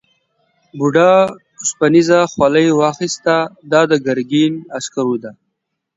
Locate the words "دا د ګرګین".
3.71-4.53